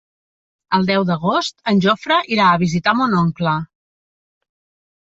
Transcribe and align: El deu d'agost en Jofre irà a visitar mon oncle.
El 0.77 0.87
deu 0.89 1.05
d'agost 1.09 1.53
en 1.73 1.83
Jofre 1.87 2.19
irà 2.39 2.49
a 2.49 2.59
visitar 2.65 2.99
mon 3.05 3.17
oncle. 3.23 3.57